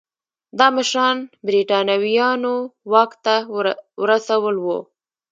دا 0.59 0.67
مشران 0.77 1.17
برېټانویانو 1.47 2.55
واک 2.91 3.11
ته 3.23 3.35
ورسول 4.03 4.55
وو. 4.65 4.79